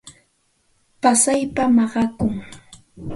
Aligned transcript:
Pasaypam 1.01 1.71
mallaqaykuu. 1.75 2.33